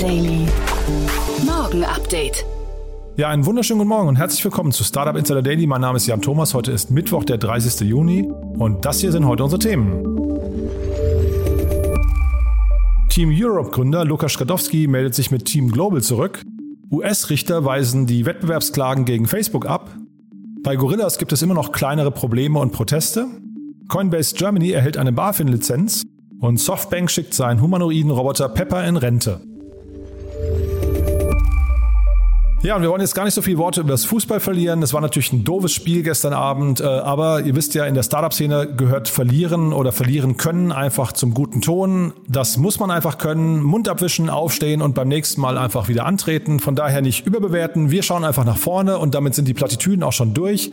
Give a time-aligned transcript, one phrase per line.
[0.00, 0.46] Daily.
[1.44, 2.46] Morgen Update.
[3.18, 5.66] Ja, einen wunderschönen guten Morgen und herzlich willkommen zu Startup Insider Daily.
[5.66, 6.54] Mein Name ist Jan Thomas.
[6.54, 7.86] Heute ist Mittwoch, der 30.
[7.86, 10.02] Juni und das hier sind heute unsere Themen.
[13.10, 16.40] Team Europe Gründer Lukas Skadowski meldet sich mit Team Global zurück.
[16.90, 19.94] US-Richter weisen die Wettbewerbsklagen gegen Facebook ab.
[20.62, 23.26] Bei Gorillas gibt es immer noch kleinere Probleme und Proteste.
[23.88, 26.04] Coinbase Germany erhält eine BaFin-Lizenz
[26.40, 29.42] und Softbank schickt seinen humanoiden Roboter Pepper in Rente.
[32.62, 34.82] Ja, und wir wollen jetzt gar nicht so viele Worte über das Fußball verlieren.
[34.82, 38.02] Es war natürlich ein doofes Spiel gestern Abend, äh, aber ihr wisst ja, in der
[38.02, 42.12] Startup-Szene gehört verlieren oder verlieren können einfach zum guten Ton.
[42.28, 43.62] Das muss man einfach können.
[43.62, 46.60] Mund abwischen, aufstehen und beim nächsten Mal einfach wieder antreten.
[46.60, 47.90] Von daher nicht überbewerten.
[47.90, 50.70] Wir schauen einfach nach vorne und damit sind die Plattitüden auch schon durch.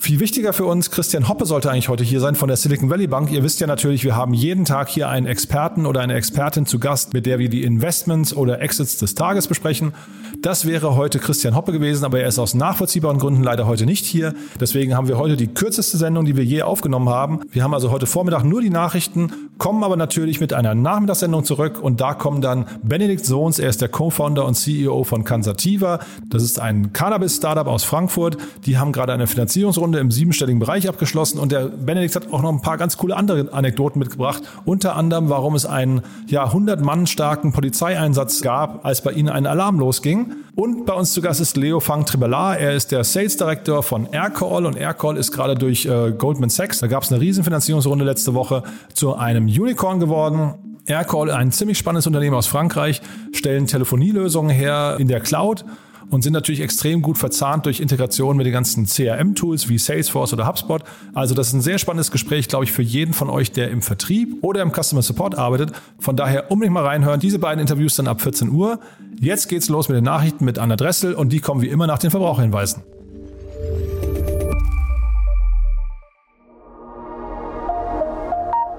[0.00, 3.08] Viel wichtiger für uns, Christian Hoppe sollte eigentlich heute hier sein von der Silicon Valley
[3.08, 3.32] Bank.
[3.32, 6.78] Ihr wisst ja natürlich, wir haben jeden Tag hier einen Experten oder eine Expertin zu
[6.78, 9.92] Gast, mit der wir die Investments oder Exits des Tages besprechen.
[10.40, 14.06] Das wäre heute Christian Hoppe gewesen, aber er ist aus nachvollziehbaren Gründen leider heute nicht
[14.06, 14.34] hier.
[14.60, 17.40] Deswegen haben wir heute die kürzeste Sendung, die wir je aufgenommen haben.
[17.50, 21.80] Wir haben also heute Vormittag nur die Nachrichten, kommen aber natürlich mit einer Nachmittagssendung zurück
[21.82, 25.98] und da kommen dann Benedikt Sohns, er ist der Co-Founder und CEO von Cansativa.
[26.30, 28.36] Das ist ein Cannabis-Startup aus Frankfurt.
[28.64, 32.42] Die haben gerade eine Finanzierungsrunde Runde im siebenstelligen Bereich abgeschlossen und der Benedikt hat auch
[32.42, 34.42] noch ein paar ganz coole andere Anekdoten mitgebracht.
[34.66, 39.46] Unter anderem, warum es einen ja, 100 Mann starken Polizeieinsatz gab, als bei ihnen ein
[39.46, 40.34] Alarm losging.
[40.54, 42.58] Und bei uns zu Gast ist Leo Fang Tribellar.
[42.58, 46.80] Er ist der Sales Director von Aircall und Aircall ist gerade durch äh, Goldman Sachs,
[46.80, 50.54] da gab es eine Riesenfinanzierungsrunde letzte Woche, zu einem Unicorn geworden.
[50.84, 53.00] Aircall, ein ziemlich spannendes Unternehmen aus Frankreich,
[53.32, 55.64] stellen Telefonielösungen her in der Cloud
[56.10, 60.46] und sind natürlich extrem gut verzahnt durch Integration mit den ganzen CRM-Tools wie Salesforce oder
[60.46, 60.82] HubSpot.
[61.14, 63.82] Also das ist ein sehr spannendes Gespräch, glaube ich, für jeden von euch, der im
[63.82, 65.72] Vertrieb oder im Customer Support arbeitet.
[65.98, 67.20] Von daher unbedingt mal reinhören.
[67.20, 68.78] Diese beiden Interviews dann ab 14 Uhr.
[69.20, 71.98] Jetzt geht's los mit den Nachrichten mit Anna Dressel und die kommen wie immer nach
[71.98, 72.82] den Verbraucherhinweisen.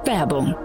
[0.06, 0.56] Werbung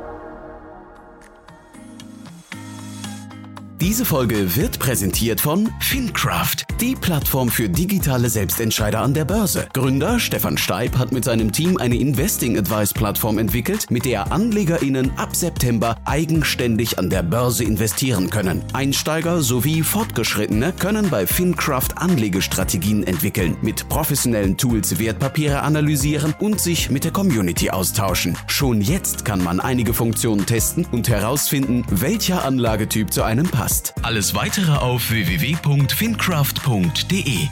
[3.84, 9.68] Diese Folge wird präsentiert von FinCraft, die Plattform für digitale Selbstentscheider an der Börse.
[9.74, 15.12] Gründer Stefan Steib hat mit seinem Team eine Investing Advice Plattform entwickelt, mit der AnlegerInnen
[15.18, 18.64] ab September eigenständig an der Börse investieren können.
[18.72, 26.88] Einsteiger sowie Fortgeschrittene können bei FinCraft Anlegestrategien entwickeln, mit professionellen Tools Wertpapiere analysieren und sich
[26.88, 28.34] mit der Community austauschen.
[28.46, 33.73] Schon jetzt kann man einige Funktionen testen und herausfinden, welcher Anlagetyp zu einem passt.
[33.74, 33.94] Podcast.
[34.02, 37.48] Alles weitere auf www.fincraft.de.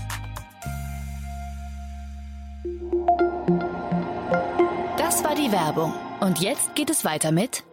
[4.98, 5.94] Das war die Werbung.
[6.20, 7.64] Und jetzt geht es weiter mit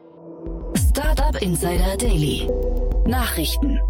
[0.89, 2.49] Startup Insider Daily.
[3.05, 3.81] Nachrichten.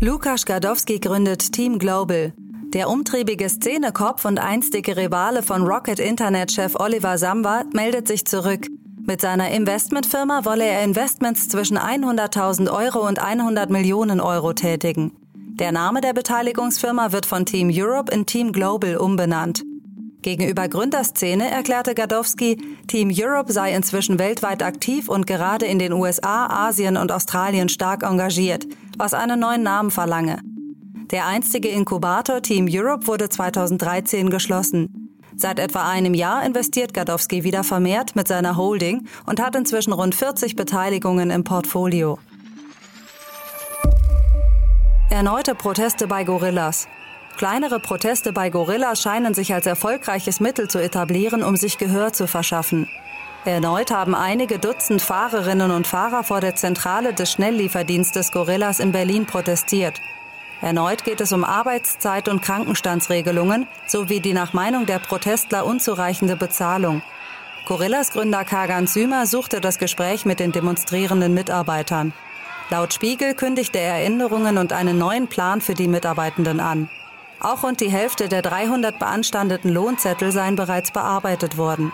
[0.00, 2.32] Lukas Gadowski gründet Team Global.
[2.74, 8.66] Der umtriebige Szenekopf und einstige Rivale von Rocket Internet-Chef Oliver Samba meldet sich zurück.
[9.04, 15.12] Mit seiner Investmentfirma wolle er Investments zwischen 100.000 Euro und 100 Millionen Euro tätigen.
[15.34, 19.64] Der Name der Beteiligungsfirma wird von Team Europe in Team Global umbenannt.
[20.22, 26.46] Gegenüber Gründerszene erklärte Gadowski, Team Europe sei inzwischen weltweit aktiv und gerade in den USA,
[26.68, 30.38] Asien und Australien stark engagiert, was einen neuen Namen verlange.
[31.10, 35.01] Der einstige Inkubator Team Europe wurde 2013 geschlossen.
[35.36, 40.14] Seit etwa einem Jahr investiert Gadowski wieder vermehrt mit seiner Holding und hat inzwischen rund
[40.14, 42.18] 40 Beteiligungen im Portfolio.
[45.10, 46.88] Erneute Proteste bei Gorillas.
[47.36, 52.26] Kleinere Proteste bei Gorillas scheinen sich als erfolgreiches Mittel zu etablieren, um sich Gehör zu
[52.26, 52.88] verschaffen.
[53.44, 59.26] Erneut haben einige Dutzend Fahrerinnen und Fahrer vor der Zentrale des Schnelllieferdienstes Gorillas in Berlin
[59.26, 60.00] protestiert.
[60.62, 67.02] Erneut geht es um Arbeitszeit- und Krankenstandsregelungen sowie die nach Meinung der Protestler unzureichende Bezahlung.
[67.66, 72.12] Gorillas Gründer Kagan Sümer suchte das Gespräch mit den demonstrierenden Mitarbeitern.
[72.70, 76.88] Laut Spiegel kündigte er Änderungen und einen neuen Plan für die Mitarbeitenden an.
[77.40, 81.92] Auch rund die Hälfte der 300 beanstandeten Lohnzettel seien bereits bearbeitet worden.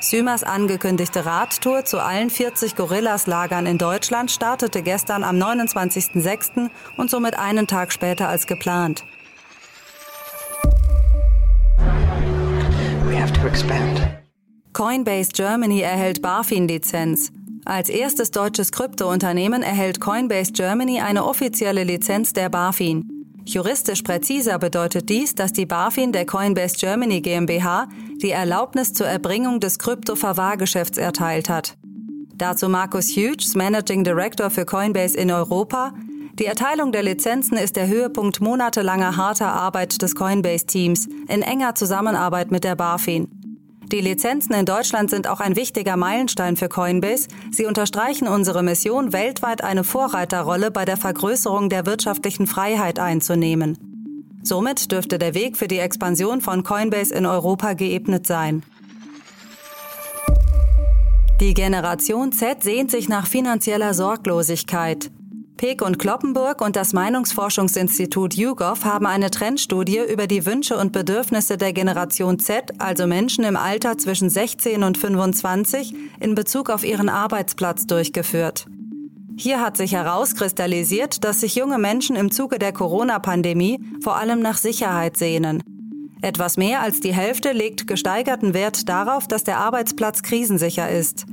[0.00, 6.70] Sümers angekündigte Radtour zu allen 40 Gorillas-Lagern in Deutschland startete gestern am 29.06.
[6.96, 9.04] und somit einen Tag später als geplant.
[14.72, 17.32] Coinbase Germany erhält BaFin-Lizenz.
[17.66, 23.19] Als erstes deutsches Kryptounternehmen erhält Coinbase Germany eine offizielle Lizenz der BaFin.
[23.52, 27.88] Juristisch präziser bedeutet dies, dass die BaFin der Coinbase Germany GmbH
[28.22, 31.76] die Erlaubnis zur Erbringung des Kryptoverwahrgeschäfts erteilt hat.
[32.36, 35.92] Dazu Markus Hughes, Managing Director für Coinbase in Europa.
[36.38, 42.52] Die Erteilung der Lizenzen ist der Höhepunkt monatelanger harter Arbeit des Coinbase-Teams in enger Zusammenarbeit
[42.52, 43.39] mit der BaFin.
[43.92, 47.26] Die Lizenzen in Deutschland sind auch ein wichtiger Meilenstein für Coinbase.
[47.50, 53.76] Sie unterstreichen unsere Mission, weltweit eine Vorreiterrolle bei der Vergrößerung der wirtschaftlichen Freiheit einzunehmen.
[54.44, 58.62] Somit dürfte der Weg für die Expansion von Coinbase in Europa geebnet sein.
[61.40, 65.10] Die Generation Z sehnt sich nach finanzieller Sorglosigkeit.
[65.60, 71.58] Peek und Kloppenburg und das Meinungsforschungsinstitut YouGov haben eine Trendstudie über die Wünsche und Bedürfnisse
[71.58, 77.10] der Generation Z, also Menschen im Alter zwischen 16 und 25, in Bezug auf ihren
[77.10, 78.64] Arbeitsplatz durchgeführt.
[79.36, 84.56] Hier hat sich herauskristallisiert, dass sich junge Menschen im Zuge der Corona-Pandemie vor allem nach
[84.56, 85.62] Sicherheit sehnen.
[86.22, 91.26] Etwas mehr als die Hälfte legt gesteigerten Wert darauf, dass der Arbeitsplatz krisensicher ist.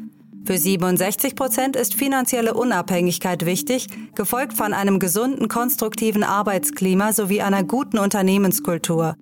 [0.48, 7.66] Für 67 Prozent ist finanzielle Unabhängigkeit wichtig, gefolgt von einem gesunden, konstruktiven Arbeitsklima sowie einer
[7.66, 9.18] guten Unternehmenskultur.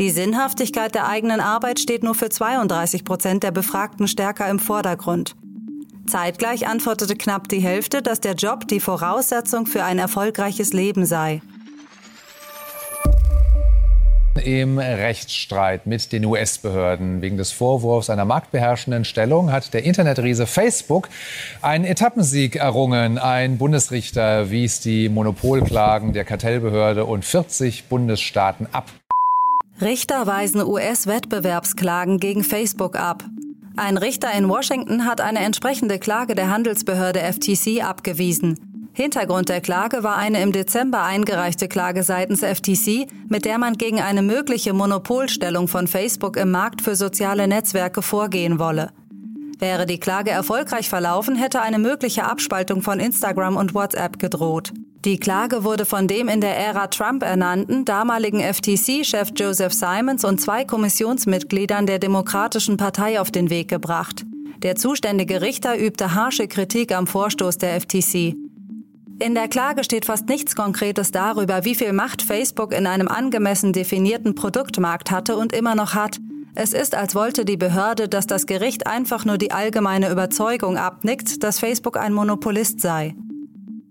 [0.00, 5.36] Die Sinnhaftigkeit der eigenen Arbeit steht nur für 32 Prozent der Befragten stärker im Vordergrund.
[6.08, 11.40] Zeitgleich antwortete knapp die Hälfte, dass der Job die Voraussetzung für ein erfolgreiches Leben sei.
[14.44, 21.08] Im Rechtsstreit mit den US-Behörden wegen des Vorwurfs einer marktbeherrschenden Stellung hat der Internetriese Facebook
[21.62, 23.18] einen Etappensieg errungen.
[23.18, 28.90] Ein Bundesrichter wies die Monopolklagen der Kartellbehörde und 40 Bundesstaaten ab.
[29.80, 33.24] Richter weisen US-Wettbewerbsklagen gegen Facebook ab.
[33.76, 38.67] Ein Richter in Washington hat eine entsprechende Klage der Handelsbehörde FTC abgewiesen.
[38.98, 44.00] Hintergrund der Klage war eine im Dezember eingereichte Klage seitens FTC, mit der man gegen
[44.00, 48.90] eine mögliche Monopolstellung von Facebook im Markt für soziale Netzwerke vorgehen wolle.
[49.60, 54.72] Wäre die Klage erfolgreich verlaufen, hätte eine mögliche Abspaltung von Instagram und WhatsApp gedroht.
[55.04, 60.40] Die Klage wurde von dem in der Ära Trump ernannten damaligen FTC-Chef Joseph Simons und
[60.40, 64.24] zwei Kommissionsmitgliedern der Demokratischen Partei auf den Weg gebracht.
[64.64, 68.47] Der zuständige Richter übte harsche Kritik am Vorstoß der FTC.
[69.20, 73.72] In der Klage steht fast nichts Konkretes darüber, wie viel Macht Facebook in einem angemessen
[73.72, 76.18] definierten Produktmarkt hatte und immer noch hat.
[76.54, 81.42] Es ist, als wollte die Behörde, dass das Gericht einfach nur die allgemeine Überzeugung abnickt,
[81.42, 83.16] dass Facebook ein Monopolist sei.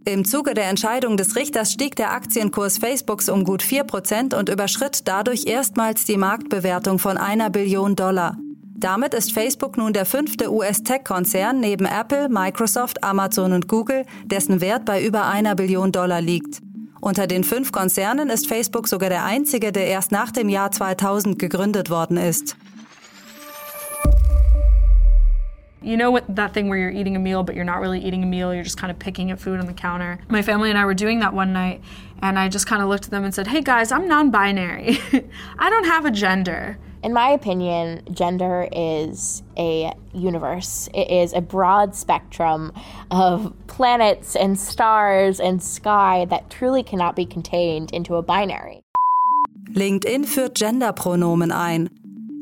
[0.06, 5.10] Im Zuge der Entscheidung des Richters stieg der Aktienkurs Facebooks um gut 4% und überschritt
[5.10, 8.38] dadurch erstmals die Marktbewertung von einer Billion Dollar.
[8.80, 14.86] Damit ist Facebook nun der fünfte US-Tech-Konzern neben Apple, Microsoft, Amazon und Google, dessen Wert
[14.86, 16.62] bei über einer Billion Dollar liegt.
[17.02, 21.40] Unter den fünf Konzernen ist Facebook sogar der einzige, der erst nach dem Jahr 2000
[21.40, 22.56] gegründet worden ist.
[25.82, 28.28] You know that thing where you're eating a meal but you're not really eating a
[28.28, 30.20] meal, you're just kind of picking at food on the counter.
[30.30, 31.82] My family and I were doing that one night
[32.22, 35.00] and I just kind of looked at them and said, "Hey guys, I'm non-binary.
[35.58, 40.90] I don't have a gender." In my opinion, gender is a universe.
[40.94, 42.74] It is a broad spectrum
[43.12, 48.82] of planets and stars and sky that truly cannot be contained into a binary.
[49.74, 51.90] LinkedIn führt Genderpronomen ein.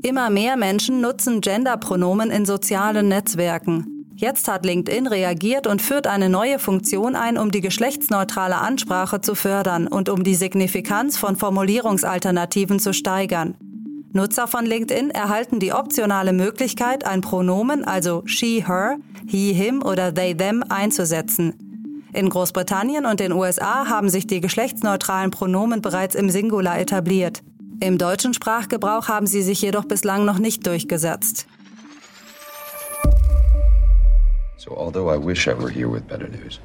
[0.03, 4.05] Immer mehr Menschen nutzen Genderpronomen in sozialen Netzwerken.
[4.15, 9.35] Jetzt hat LinkedIn reagiert und führt eine neue Funktion ein, um die geschlechtsneutrale Ansprache zu
[9.35, 13.57] fördern und um die Signifikanz von Formulierungsalternativen zu steigern.
[14.15, 18.95] Nutzer von LinkedIn erhalten die optionale Möglichkeit, ein Pronomen, also she, her,
[19.27, 22.05] he, him oder they, them einzusetzen.
[22.13, 27.43] In Großbritannien und den USA haben sich die geschlechtsneutralen Pronomen bereits im Singular etabliert.
[27.81, 31.45] Im deutschen Sprachgebrauch haben sie sich jedoch bislang noch nicht durchgesetzt.
[34.55, 36.61] So although I wish I were here with better news,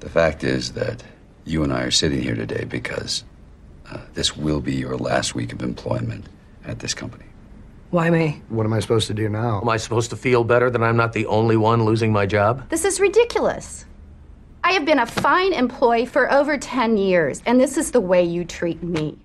[0.00, 1.04] the fact is that
[1.44, 3.24] you and I are sitting here today because
[3.90, 6.26] Uh, this will be your last week of employment
[6.64, 7.24] at this company.
[7.90, 8.42] Why me?
[8.50, 9.60] What am I supposed to do now?
[9.62, 12.68] Am I supposed to feel better that I'm not the only one losing my job?
[12.68, 13.86] This is ridiculous.
[14.62, 18.22] I have been a fine employee for over 10 years, and this is the way
[18.22, 19.16] you treat me.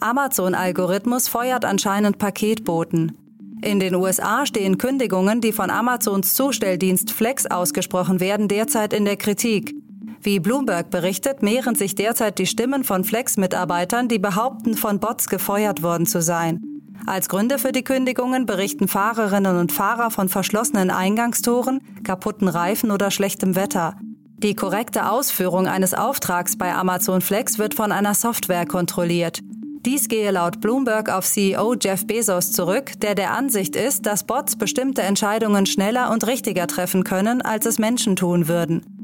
[0.00, 3.18] Amazon-Algorithmus feuert anscheinend Paketboten.
[3.62, 9.16] In den USA stehen Kündigungen, die von Amazons Zustelldienst Flex ausgesprochen werden, derzeit in der
[9.16, 9.74] Kritik.
[10.24, 15.82] Wie Bloomberg berichtet, mehren sich derzeit die Stimmen von Flex-Mitarbeitern, die behaupten, von Bots gefeuert
[15.82, 16.62] worden zu sein.
[17.06, 23.10] Als Gründe für die Kündigungen berichten Fahrerinnen und Fahrer von verschlossenen Eingangstoren, kaputten Reifen oder
[23.10, 23.96] schlechtem Wetter.
[24.38, 29.40] Die korrekte Ausführung eines Auftrags bei Amazon Flex wird von einer Software kontrolliert.
[29.84, 34.54] Dies gehe laut Bloomberg auf CEO Jeff Bezos zurück, der der Ansicht ist, dass Bots
[34.54, 39.01] bestimmte Entscheidungen schneller und richtiger treffen können, als es Menschen tun würden.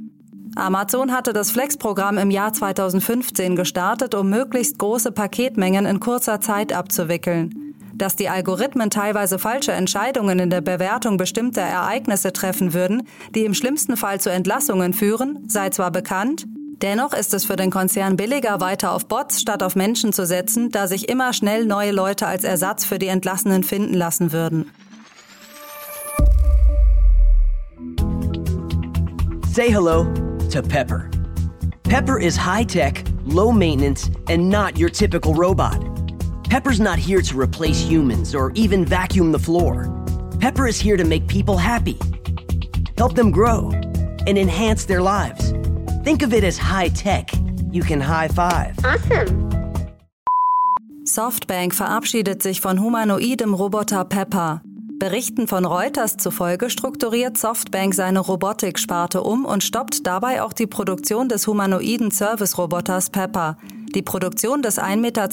[0.59, 6.73] Amazon hatte das Flex-Programm im Jahr 2015 gestartet, um möglichst große Paketmengen in kurzer Zeit
[6.73, 7.75] abzuwickeln.
[7.95, 13.55] Dass die Algorithmen teilweise falsche Entscheidungen in der Bewertung bestimmter Ereignisse treffen würden, die im
[13.55, 16.47] schlimmsten Fall zu Entlassungen führen, sei zwar bekannt,
[16.81, 20.71] Dennoch ist es für den Konzern billiger, weiter auf Bots statt auf Menschen zu setzen,
[20.71, 24.71] da sich immer schnell neue Leute als Ersatz für die Entlassenen finden lassen würden.
[29.53, 30.07] Say hello
[30.51, 31.11] to Pepper.
[31.85, 35.81] Pepper is high tech, low maintenance, and not your typical robot.
[36.49, 39.89] Pepper's not here to replace humans or even vacuum the floor.
[40.41, 41.99] Pepper is here to make people happy,
[42.97, 43.71] help them grow,
[44.27, 45.53] and enhance their lives.
[46.05, 47.31] Think of it as high tech.
[47.71, 48.79] You can high five.
[48.85, 49.49] Awesome.
[51.05, 54.63] Softbank verabschiedet sich von humanoidem Roboter Pepper.
[54.99, 61.29] Berichten von Reuters zufolge strukturiert Softbank seine Robotiksparte um und stoppt dabei auch die Produktion
[61.29, 63.59] des humanoiden Service-Roboters Pepper.
[63.95, 65.29] Die Produktion des 1,20 Meter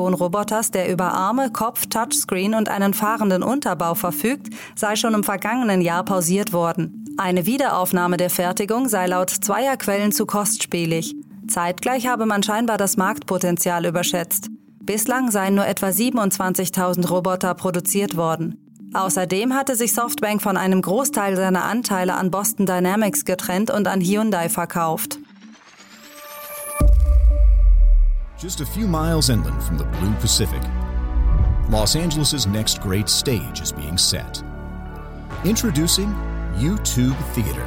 [0.00, 5.24] hohen Roboters, der über Arme, Kopf, Touchscreen und einen fahrenden Unterbau verfügt, sei schon im
[5.24, 7.04] vergangenen Jahr pausiert worden.
[7.16, 11.16] Eine Wiederaufnahme der Fertigung sei laut zweier Quellen zu kostspielig.
[11.48, 14.48] Zeitgleich habe man scheinbar das Marktpotenzial überschätzt.
[14.80, 18.67] Bislang seien nur etwa 27.000 Roboter produziert worden.
[18.94, 24.00] Außerdem hatte sich Softbank von einem Großteil seiner Anteile an Boston Dynamics getrennt und an
[24.00, 25.18] Hyundai verkauft.
[28.40, 30.60] Just a few miles inland from the Blue Pacific,
[31.70, 34.42] Los Angeles' next great stage is being set.
[35.44, 36.14] Introducing
[36.58, 37.66] YouTube Theater.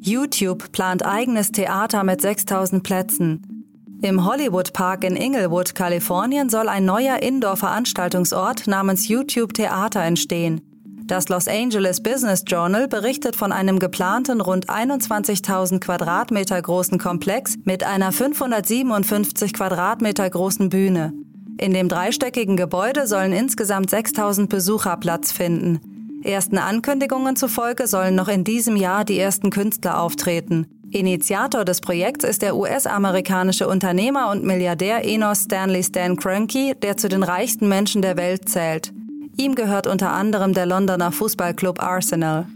[0.00, 3.55] YouTube plant eigenes Theater mit 6000 Plätzen.
[4.02, 10.60] Im Hollywood Park in Inglewood, Kalifornien soll ein neuer Indoor-Veranstaltungsort namens YouTube Theater entstehen.
[11.06, 17.84] Das Los Angeles Business Journal berichtet von einem geplanten rund 21.000 Quadratmeter großen Komplex mit
[17.84, 21.14] einer 557 Quadratmeter großen Bühne.
[21.58, 26.20] In dem dreistöckigen Gebäude sollen insgesamt 6000 Besucher Platz finden.
[26.22, 30.66] Ersten Ankündigungen zufolge sollen noch in diesem Jahr die ersten Künstler auftreten.
[30.90, 37.08] Initiator des Projekts ist der US-amerikanische Unternehmer und Milliardär Enos Stanley Stan Kroenke, der zu
[37.08, 38.92] den reichsten Menschen der Welt zählt.
[39.36, 42.46] Ihm gehört unter anderem der Londoner Fußballclub Arsenal.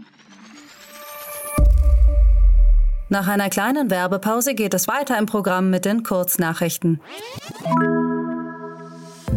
[3.09, 7.01] Nach einer kleinen Werbepause geht es weiter im Programm mit den Kurznachrichten.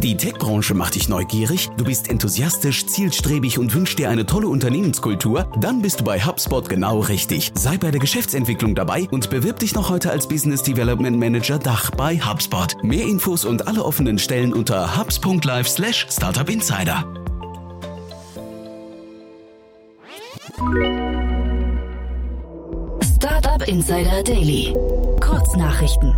[0.05, 5.51] Die Tech-Branche macht dich neugierig, du bist enthusiastisch, zielstrebig und wünschst dir eine tolle Unternehmenskultur?
[5.59, 7.51] Dann bist du bei HubSpot genau richtig.
[7.55, 11.89] Sei bei der Geschäftsentwicklung dabei und bewirb dich noch heute als Business Development Manager Dach
[11.89, 12.83] bei HubSpot.
[12.83, 17.03] Mehr Infos und alle offenen Stellen unter hubs.live slash Startup Insider.
[23.01, 24.71] Startup Insider Daily.
[25.19, 26.13] Kurznachrichten.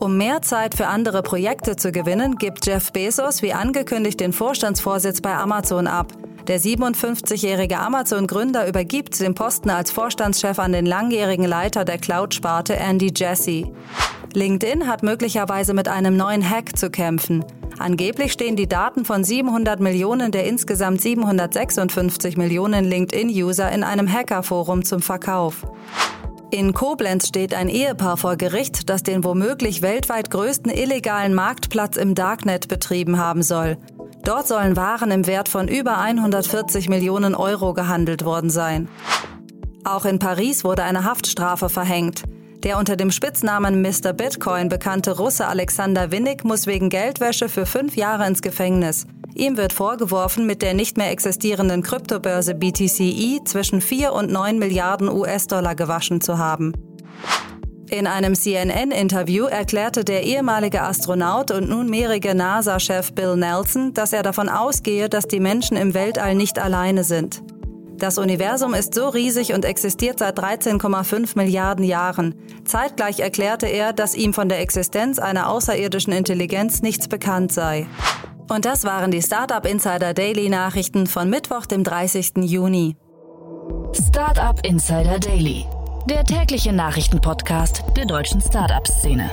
[0.00, 5.20] Um mehr Zeit für andere Projekte zu gewinnen, gibt Jeff Bezos wie angekündigt den Vorstandsvorsitz
[5.20, 6.14] bei Amazon ab.
[6.46, 13.12] Der 57-jährige Amazon-Gründer übergibt den Posten als Vorstandschef an den langjährigen Leiter der Cloud-Sparte Andy
[13.14, 13.70] Jassy.
[14.32, 17.44] LinkedIn hat möglicherweise mit einem neuen Hack zu kämpfen.
[17.78, 24.82] Angeblich stehen die Daten von 700 Millionen der insgesamt 756 Millionen LinkedIn-User in einem Hackerforum
[24.82, 25.66] zum Verkauf.
[26.52, 32.16] In Koblenz steht ein Ehepaar vor Gericht, das den womöglich weltweit größten illegalen Marktplatz im
[32.16, 33.78] Darknet betrieben haben soll.
[34.24, 38.88] Dort sollen Waren im Wert von über 140 Millionen Euro gehandelt worden sein.
[39.84, 42.24] Auch in Paris wurde eine Haftstrafe verhängt.
[42.64, 44.12] Der unter dem Spitznamen Mr.
[44.12, 49.06] Bitcoin bekannte Russe Alexander Winnig muss wegen Geldwäsche für fünf Jahre ins Gefängnis.
[49.40, 55.08] Ihm wird vorgeworfen, mit der nicht mehr existierenden Kryptobörse BTCE zwischen 4 und 9 Milliarden
[55.08, 56.74] US-Dollar gewaschen zu haben.
[57.88, 64.50] In einem CNN-Interview erklärte der ehemalige Astronaut und nunmehrige NASA-Chef Bill Nelson, dass er davon
[64.50, 67.42] ausgehe, dass die Menschen im Weltall nicht alleine sind.
[67.96, 72.34] Das Universum ist so riesig und existiert seit 13,5 Milliarden Jahren.
[72.66, 77.86] Zeitgleich erklärte er, dass ihm von der Existenz einer außerirdischen Intelligenz nichts bekannt sei.
[78.50, 82.32] Und das waren die Startup Insider Daily Nachrichten von Mittwoch, dem 30.
[82.38, 82.96] Juni.
[83.92, 85.66] Startup Insider Daily,
[86.08, 89.30] der tägliche Nachrichtenpodcast der deutschen Startup-Szene.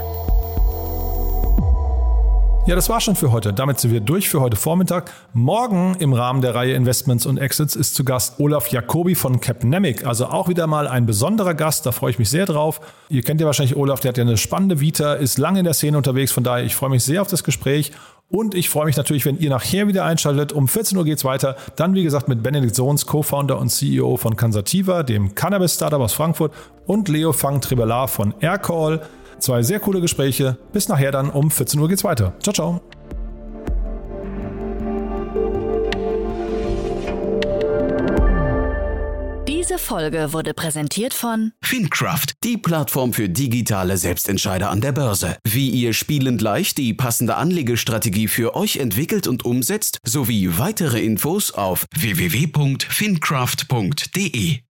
[2.68, 3.54] Ja, das war schon für heute.
[3.54, 5.10] Damit sind wir durch für heute Vormittag.
[5.34, 10.06] Morgen im Rahmen der Reihe Investments und Exits ist zu Gast Olaf Jacobi von Capnemic.
[10.06, 11.86] Also auch wieder mal ein besonderer Gast.
[11.86, 12.82] Da freue ich mich sehr drauf.
[13.08, 15.74] Ihr kennt ja wahrscheinlich Olaf, der hat ja eine spannende Vita, ist lange in der
[15.74, 16.34] Szene unterwegs.
[16.34, 17.94] Von daher, ich freue mich sehr auf das Gespräch.
[18.30, 20.52] Und ich freue mich natürlich, wenn ihr nachher wieder einschaltet.
[20.52, 21.56] Um 14 Uhr geht's weiter.
[21.78, 26.54] Dann, wie gesagt, mit Benedikt Sohns, Co-Founder und CEO von Cansativa, dem Cannabis-Startup aus Frankfurt,
[26.86, 29.02] und Leo Fang Tribellar von Aircall.
[29.40, 30.58] Zwei sehr coole Gespräche.
[30.74, 32.34] Bis nachher dann um 14 Uhr geht's weiter.
[32.42, 32.97] Ciao, ciao.
[39.88, 45.38] Folge wurde präsentiert von Fincraft, die Plattform für digitale Selbstentscheider an der Börse.
[45.46, 51.54] Wie ihr spielend leicht die passende Anlegestrategie für euch entwickelt und umsetzt, sowie weitere Infos
[51.54, 54.67] auf www.fincraft.de.